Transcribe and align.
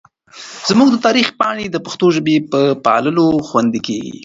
زموږ 0.69 0.87
د 0.91 0.97
تاریخ 1.05 1.27
پاڼې 1.39 1.65
د 1.69 1.77
پښتو 1.85 2.07
ژبې 2.15 2.35
په 2.51 2.59
پاللو 2.85 3.27
خوندي 3.47 3.81
کېږي. 3.87 4.15